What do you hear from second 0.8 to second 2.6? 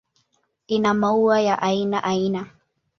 maua ya aina aina.